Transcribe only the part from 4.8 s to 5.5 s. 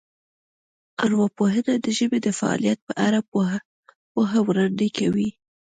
کوي